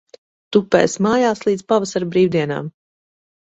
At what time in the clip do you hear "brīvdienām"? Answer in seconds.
2.17-2.73